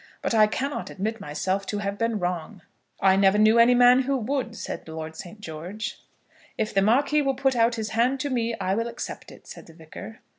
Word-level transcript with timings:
But 0.23 0.33
I 0.33 0.47
cannot 0.47 0.89
admit 0.89 1.21
myself 1.21 1.67
to 1.67 1.77
have 1.77 1.99
been 1.99 2.17
wrong." 2.17 2.63
"I 3.01 3.15
never 3.15 3.37
knew 3.37 3.59
any 3.59 3.75
man 3.75 3.99
who 4.01 4.17
would," 4.17 4.55
said 4.57 4.87
Lord 4.87 5.15
St. 5.15 5.39
George. 5.39 5.99
"If 6.57 6.73
the 6.73 6.81
Marquis 6.81 7.21
will 7.21 7.35
put 7.35 7.55
out 7.55 7.75
his 7.75 7.89
hand 7.89 8.19
to 8.21 8.31
me, 8.31 8.55
I 8.55 8.73
will 8.73 8.87
accept 8.87 9.31
it," 9.31 9.45
said 9.45 9.67
the 9.67 9.73
Vicar. 9.75 10.21